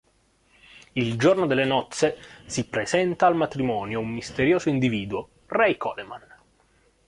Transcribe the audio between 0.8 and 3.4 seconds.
Il giorno delle nozze, si presenta al